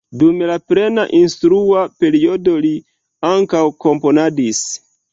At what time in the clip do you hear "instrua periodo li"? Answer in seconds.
1.17-2.75